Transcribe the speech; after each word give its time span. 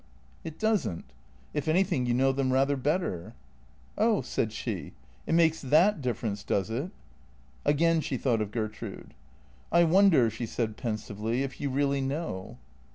"It 0.43 0.57
doesn't. 0.57 1.05
If 1.53 1.67
anything, 1.67 2.07
you 2.07 2.15
know 2.15 2.31
them 2.31 2.51
rather 2.51 2.75
better."" 2.75 3.35
Oh," 3.99 4.21
said 4.23 4.51
she," 4.51 4.93
it 5.27 5.35
makes 5.35 5.61
that 5.61 6.01
difference, 6.01 6.43
does 6.43 6.71
it?" 6.71 6.89
Again 7.65 8.01
she 8.01 8.17
thought 8.17 8.41
of 8.41 8.49
Gertrude." 8.49 9.13
I 9.71 9.83
wonder," 9.83 10.27
she 10.31 10.47
said 10.47 10.75
pen 10.75 10.97
sively," 10.97 11.43
if 11.43 11.61
you 11.61 11.69
really 11.69 12.01
know." 12.01 12.57